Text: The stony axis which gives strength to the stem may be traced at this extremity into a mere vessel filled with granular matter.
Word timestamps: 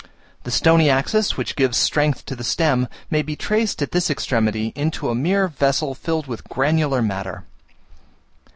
The 0.45 0.49
stony 0.49 0.89
axis 0.89 1.37
which 1.37 1.55
gives 1.55 1.77
strength 1.77 2.25
to 2.25 2.35
the 2.35 2.43
stem 2.43 2.87
may 3.11 3.21
be 3.21 3.35
traced 3.35 3.83
at 3.83 3.91
this 3.91 4.09
extremity 4.09 4.73
into 4.75 5.09
a 5.09 5.13
mere 5.13 5.47
vessel 5.47 5.93
filled 5.93 6.25
with 6.25 6.43
granular 6.45 7.03
matter. 7.03 7.43